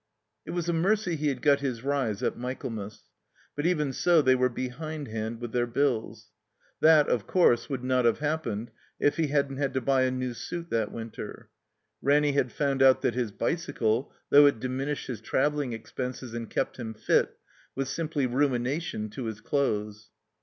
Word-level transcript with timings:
It 0.47 0.49
was 0.49 0.67
a 0.67 0.73
mercy 0.73 1.15
he 1.15 1.27
had 1.27 1.43
got 1.43 1.59
his 1.59 1.83
rise 1.83 2.23
at 2.23 2.35
Michaelmas. 2.35 3.03
But 3.55 3.67
even 3.67 3.93
so 3.93 4.19
they 4.23 4.33
were 4.33 4.49
behindhand 4.49 5.39
with 5.39 5.51
their 5.51 5.67
bills. 5.67 6.31
That, 6.79 7.07
of 7.07 7.27
course, 7.27 7.69
would 7.69 7.83
not 7.83 8.05
have 8.05 8.17
happened 8.17 8.71
if 8.99 9.17
he 9.17 9.27
hadn't 9.27 9.57
had 9.57 9.75
to 9.75 9.81
buy 9.81 10.01
a 10.05 10.09
new 10.09 10.33
suit 10.33 10.71
that 10.71 10.91
winter. 10.91 11.51
Ranny 12.01 12.31
had 12.31 12.51
found 12.51 12.81
out 12.81 13.03
that 13.03 13.13
his 13.13 13.31
bicycle, 13.31 14.11
though 14.31 14.47
it 14.47 14.59
diminished 14.59 15.05
his 15.05 15.21
traveling 15.21 15.71
expenses 15.71 16.33
and 16.33 16.49
kept 16.49 16.77
him 16.77 16.95
fit, 16.95 17.37
was 17.75 17.87
simply 17.87 18.25
"ruination" 18.25 19.07
to 19.11 19.25
his 19.25 19.39
clothes. 19.39 20.09